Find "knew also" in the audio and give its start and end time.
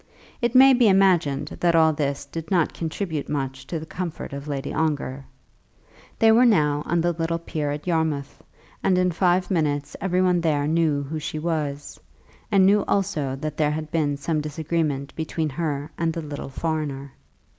12.65-13.35